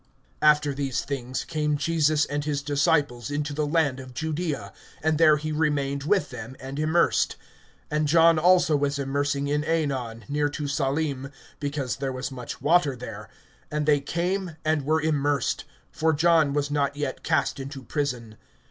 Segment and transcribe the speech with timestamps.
[0.41, 5.37] (22)After these things came Jesus and his disciples into the land of Judaea; and there
[5.37, 7.35] he remained with them, and immersed.
[7.91, 11.29] (23)And John also was immersing in Aenon near to Salim,
[11.59, 13.29] because there was much water there;
[13.69, 15.65] and they came, and were immersed.
[15.95, 18.37] (24)For John was not yet cast into prison.